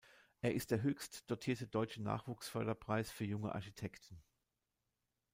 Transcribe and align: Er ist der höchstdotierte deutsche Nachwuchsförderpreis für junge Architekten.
Er 0.41 0.55
ist 0.55 0.71
der 0.71 0.81
höchstdotierte 0.81 1.67
deutsche 1.67 2.01
Nachwuchsförderpreis 2.01 3.11
für 3.11 3.23
junge 3.23 3.53
Architekten. 3.53 4.19